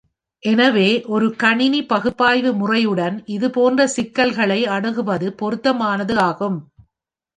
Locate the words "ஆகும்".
6.21-6.57